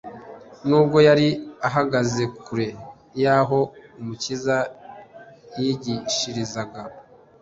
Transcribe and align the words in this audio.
Nubwo 0.67 0.97
yari 1.07 1.27
ahagaze 1.67 2.23
kure 2.43 2.67
y'aho 3.21 3.59
Umukiza 3.99 4.57
yigishirizaga, 5.59 6.81